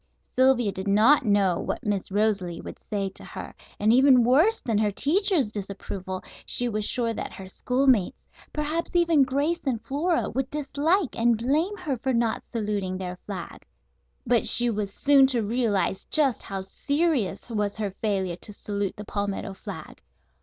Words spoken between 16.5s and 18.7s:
serious was her failure to